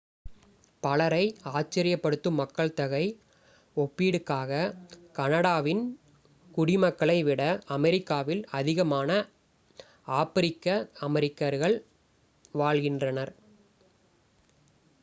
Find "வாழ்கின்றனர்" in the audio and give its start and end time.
12.53-13.33